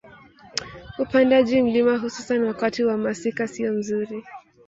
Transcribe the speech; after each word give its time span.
Upandaji 0.99 1.61
mlima 1.61 1.97
hususan 1.97 2.43
wakati 2.43 2.83
wa 2.83 2.97
masika 2.97 3.47
siyo 3.47 3.73
mzuri 3.73 4.23